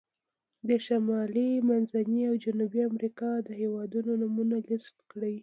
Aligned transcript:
د 0.67 0.69
شمالي، 0.85 1.49
منځني 1.69 2.21
او 2.29 2.33
جنوبي 2.43 2.81
امریکا 2.89 3.31
د 3.47 3.49
هېوادونو 3.61 4.11
نومونه 4.21 4.55
لیست 4.69 4.95
کړئ. 5.11 5.35